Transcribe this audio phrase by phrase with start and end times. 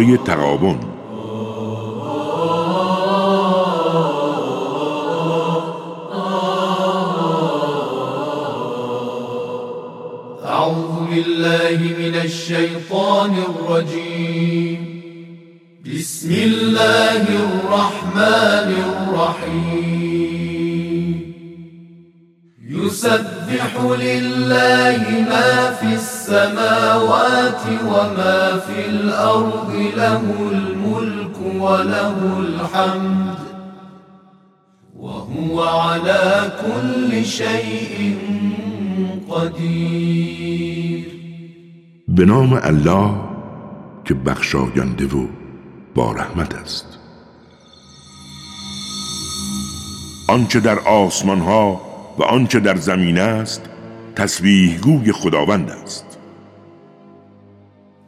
[0.00, 0.78] درباره تقابن
[10.44, 14.80] أعوذ بالله من الشيطان الرجيم.
[15.86, 20.59] بسم الله الرحمن الرحيم.
[22.70, 33.38] يسبح لله ما في السماوات وما في الأرض له الملك وله الحمد.
[34.96, 38.18] وهو على كل شيء
[39.30, 41.06] قدیر
[42.08, 43.14] به نام الله
[44.04, 45.26] که بخشاینده و
[45.94, 46.86] با رحمت است.
[50.28, 51.89] آنچه در آسمان ها
[52.20, 53.62] و آنچه در زمین است
[54.16, 56.18] تسبیح گوی خداوند است.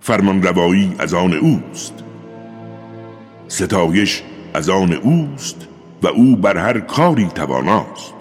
[0.00, 1.94] فرمان روایی از آن اوست.
[3.48, 4.22] ستایش
[4.54, 5.68] از آن اوست
[6.02, 8.14] و او بر هر کاری تواناست.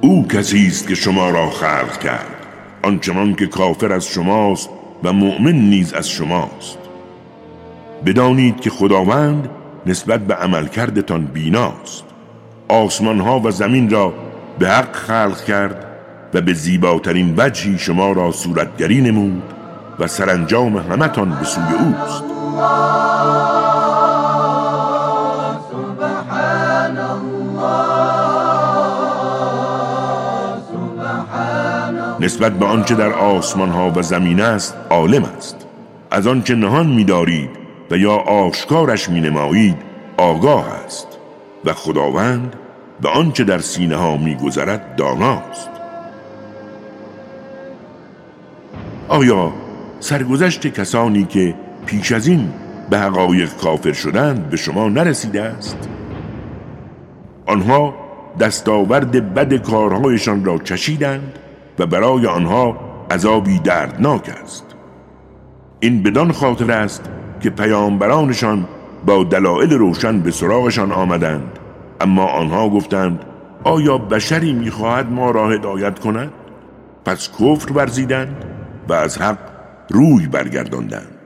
[0.00, 2.46] او کسی است که شما را خلق کرد
[2.82, 4.70] آنچنان که کافر از شماست
[5.04, 6.78] و مؤمن نیز از شماست.
[8.06, 9.48] بدانید که خداوند
[9.86, 12.04] نسبت به عملکردتان بیناست.
[12.68, 14.27] آسمان ها و زمین را
[14.58, 15.84] به حق خلق کرد
[16.34, 19.42] و به زیباترین وجهی شما را صورتگری نمود
[19.98, 22.24] و سرانجام همتان به سوی اوست.
[32.20, 35.56] نسبت به آنچه در آسمان ها و زمین است عالم است.
[36.10, 37.50] از آنچه نهان می‌دارید
[37.90, 39.76] و یا آشکارش می نمایید
[40.16, 41.06] آگاه است.
[41.64, 42.56] و خداوند
[43.00, 45.70] به آنچه در سینه ها می گذرد داناست.
[49.08, 49.52] آیا
[50.00, 51.54] سرگذشت کسانی که
[51.86, 52.52] پیش از این
[52.90, 55.88] به حقایق کافر شدند به شما نرسیده است؟
[57.46, 57.94] آنها
[58.40, 61.38] دستاورد بد کارهایشان را چشیدند
[61.78, 62.76] و برای آنها
[63.10, 64.64] عذابی دردناک است.
[65.80, 67.02] این بدان خاطر است
[67.40, 68.68] که پیامبرانشان
[69.06, 71.58] با دلایل روشن به سراغشان آمدند.
[72.00, 73.24] اما آنها گفتند
[73.64, 76.32] آیا بشری می‌خواهد ما را هدایت کند؟
[77.04, 78.44] پس کفر ورزیدند
[78.88, 79.38] و از حق
[79.90, 81.18] روی برگرداندند.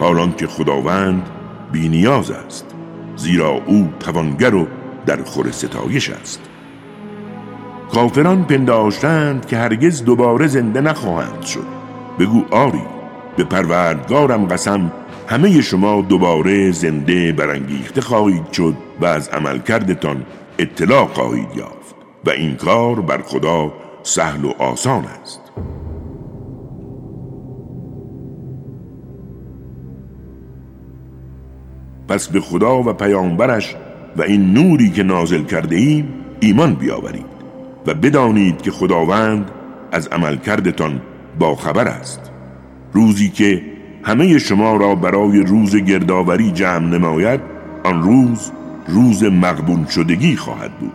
[0.00, 1.30] حالان که خداوند
[1.72, 2.66] بینیاز است
[3.16, 4.66] زیرا او توانگر و
[5.06, 6.40] در خور ستایش است.
[7.94, 11.81] کافران پنداشتند که هرگز دوباره زنده نخواهند شد.
[12.18, 12.82] بگو آری
[13.36, 14.92] به پروردگارم قسم
[15.28, 20.24] همه شما دوباره زنده برانگیخته خواهید شد و از عملکردتان
[20.58, 25.40] اطلاع خواهید یافت و این کار بر خدا سهل و آسان است.
[32.08, 33.76] پس به خدا و پیامبرش
[34.16, 36.08] و این نوری که نازل کرده ایم
[36.40, 37.26] ایمان بیاورید
[37.86, 39.50] و بدانید که خداوند
[39.92, 41.00] از عملکردتان
[41.38, 42.20] با خبر است.
[42.92, 43.62] روزی که
[44.02, 47.40] همه شما را برای روز گردآوری جمع نماید
[47.84, 48.52] آن روز
[48.88, 50.92] روز مقبون شدگی خواهد بود.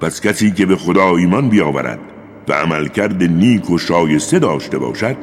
[0.00, 1.98] پس کسی که به خدا ایمان بیاورد
[2.48, 5.16] و عملکرد نیک و شایسته داشته باشد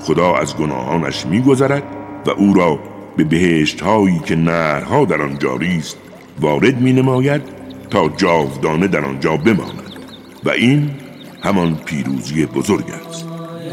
[0.00, 1.82] خدا از گناهانش میگذرد
[2.26, 2.78] و او را
[3.16, 5.96] به بهشت هایی که نهرها در آن جاری است
[6.40, 7.42] وارد می نماید
[7.90, 9.92] تا جاودانه در آنجا بماند.
[10.44, 10.90] و این
[11.42, 13.29] همان پیروزی بزرگ است.
[13.70, 13.72] و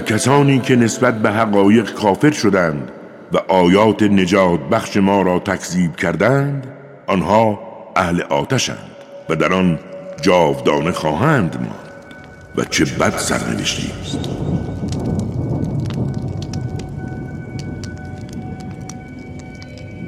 [0.00, 2.90] کسانی که نسبت به حقایق کافر شدند
[3.32, 7.58] و آیات نجات بخش ما را تکذیب کردند آنها
[7.96, 8.90] اهل آتشند
[9.28, 9.78] و در آن
[10.22, 12.14] جاودانه خواهند ماند
[12.56, 14.18] و چه بد سرنوشتی است.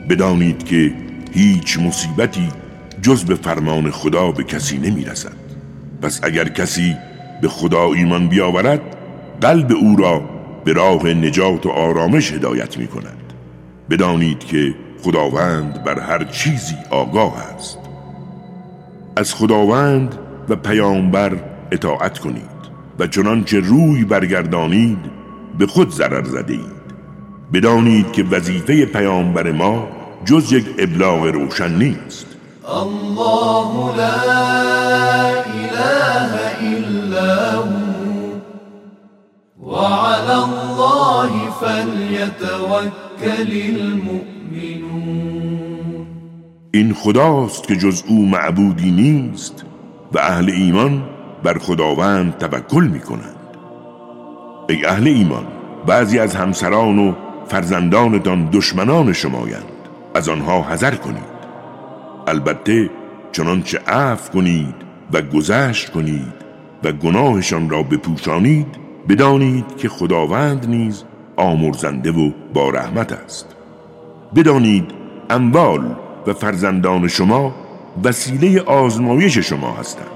[0.08, 0.93] بدانید که
[1.32, 2.48] هیچ مصیبتی
[3.02, 5.37] جز به فرمان خدا به کسی نمی رسد
[6.02, 6.96] پس اگر کسی
[7.43, 8.81] به خدا ایمان بیاورد
[9.40, 10.22] قلب او را
[10.64, 13.32] به راه نجات و آرامش هدایت می کند
[13.90, 17.78] بدانید که خداوند بر هر چیزی آگاه است.
[19.16, 21.37] از خداوند و پیامبر
[21.72, 22.56] اطاعت کنید
[22.98, 24.98] و چنانچه روی برگردانید
[25.58, 26.87] به خود ضرر زده اید
[27.52, 29.88] بدانید که وظیفه پیامبر ما
[30.25, 32.26] جز یک ابلاغ روشن نیست.
[32.69, 34.12] الله لا
[35.54, 36.32] اله
[36.62, 37.62] الا
[39.60, 40.56] هو.
[40.87, 42.91] الله فليتوكل
[43.81, 45.27] المؤمنون.
[46.75, 49.65] این خداست که جز او معبودی نیست
[50.12, 51.03] و اهل ایمان
[51.43, 53.37] بر خداوند توکل می کنند
[54.69, 55.47] ای اهل ایمان
[55.87, 57.15] بعضی از همسران و
[57.49, 59.73] فرزندانتان دشمنان شمایند
[60.15, 61.37] از آنها حذر کنید.
[62.27, 62.91] البته
[63.32, 64.75] چنانچه عفو کنید
[65.12, 66.35] و گذشت کنید
[66.85, 71.05] و گناهشان را بپوشانید بدانید که خداوند نیز
[71.37, 73.56] آمرزنده و با رحمت است.
[74.35, 74.91] بدانید
[75.31, 77.55] اموال و فرزندان شما
[78.05, 80.06] وسیله آزمایش شما هستند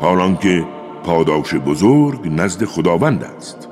[0.00, 0.64] حالان که
[1.04, 3.68] پاداش بزرگ نزد خداوند است.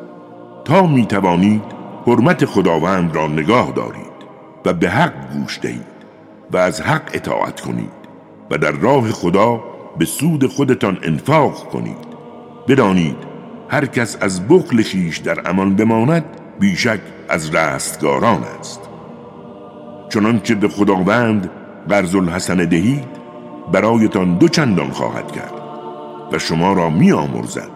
[0.64, 1.62] تا می توانید
[2.06, 4.14] حرمت خداوند را نگاه دارید
[4.64, 5.94] و به حق گوش دهید
[6.52, 8.04] و از حق اطاعت کنید
[8.50, 9.60] و در راه خدا
[9.98, 12.14] به سود خودتان انفاق کنید.
[12.68, 13.33] بدانید
[13.68, 16.24] هر کس از بخل خیش در امان بماند
[16.60, 18.80] بیشک از رستگاران است.
[20.08, 21.50] چنانکه به خداوند
[21.88, 23.08] قرض الحسن دهید
[23.72, 25.52] برایتان دو چندان خواهد کرد
[26.32, 27.70] و شما را می آمرزد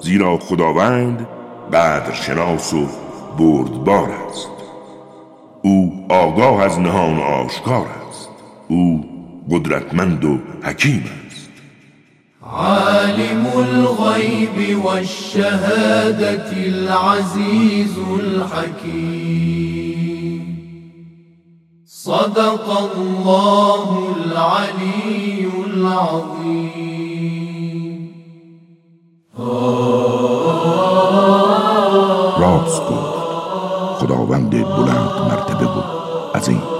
[0.00, 1.26] زیرا خداوند
[1.72, 2.86] قدر شناس و
[3.38, 4.48] بردبار است.
[5.62, 8.28] او آگاه از نهان آشکار است.
[8.68, 9.04] او
[9.50, 11.29] قدرتمند و حکیم است.
[12.52, 19.60] عالم الغيب والشهادة العزيز الحكيم.
[21.86, 22.66] صدق
[22.96, 26.90] الله العلي العظيم.
[32.38, 32.66] راد
[34.00, 35.76] خداوند بلند مرتبه.
[35.76, 35.80] و
[36.34, 36.79] عظیم.